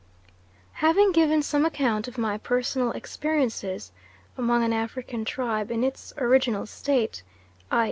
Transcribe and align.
Having 0.81 1.11
given 1.11 1.43
some 1.43 1.63
account 1.63 2.07
of 2.07 2.17
my 2.17 2.39
personal 2.39 2.91
experiences 2.93 3.91
among 4.35 4.63
an 4.63 4.73
African 4.73 5.25
tribe 5.25 5.69
in 5.69 5.83
its 5.83 6.11
original 6.17 6.65
state, 6.65 7.21
i. 7.69 7.79